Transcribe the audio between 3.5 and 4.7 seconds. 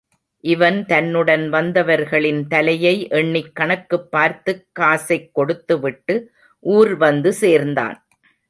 கணக்குப் பார்த்துக்